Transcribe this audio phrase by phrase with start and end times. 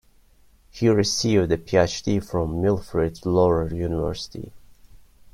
[0.71, 4.51] He received a PhD from Wilfrid Laurier University.